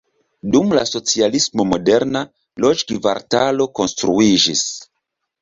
[0.53, 2.23] Dum la socialismo moderna
[2.65, 4.67] loĝkvartalo konstruiĝis.